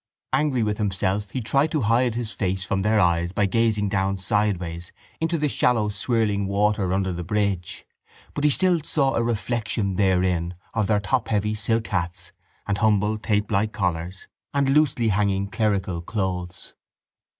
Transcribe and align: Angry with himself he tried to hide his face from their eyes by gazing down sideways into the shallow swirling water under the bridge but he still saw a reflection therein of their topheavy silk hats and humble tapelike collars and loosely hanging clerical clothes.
Angry 0.33 0.63
with 0.63 0.79
himself 0.79 1.29
he 1.29 1.41
tried 1.41 1.69
to 1.69 1.81
hide 1.81 2.15
his 2.15 2.31
face 2.31 2.63
from 2.65 2.81
their 2.81 2.99
eyes 2.99 3.33
by 3.33 3.45
gazing 3.45 3.87
down 3.87 4.17
sideways 4.17 4.91
into 5.19 5.37
the 5.37 5.47
shallow 5.47 5.89
swirling 5.89 6.47
water 6.47 6.91
under 6.91 7.13
the 7.13 7.23
bridge 7.23 7.85
but 8.33 8.43
he 8.43 8.49
still 8.49 8.79
saw 8.81 9.13
a 9.13 9.21
reflection 9.21 9.97
therein 9.97 10.55
of 10.73 10.87
their 10.87 10.99
topheavy 10.99 11.53
silk 11.53 11.85
hats 11.85 12.31
and 12.65 12.79
humble 12.79 13.19
tapelike 13.19 13.73
collars 13.73 14.27
and 14.55 14.69
loosely 14.73 15.09
hanging 15.09 15.45
clerical 15.47 16.01
clothes. 16.01 16.73